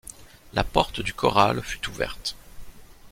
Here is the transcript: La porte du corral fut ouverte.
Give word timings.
La 0.53 0.63
porte 0.63 0.99
du 1.01 1.13
corral 1.13 1.61
fut 1.61 1.87
ouverte. 1.87 2.35